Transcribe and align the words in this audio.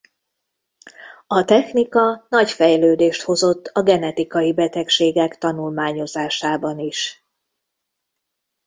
A 1.27 1.43
technika 1.45 2.25
nagy 2.29 2.51
fejlődést 2.51 3.21
hozott 3.21 3.67
a 3.67 3.81
genetikai 3.83 4.53
betegségek 4.53 5.37
tanulmányozásában 5.37 6.79
is. 6.79 7.25